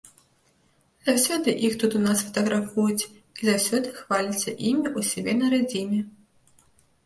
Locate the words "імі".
4.69-4.87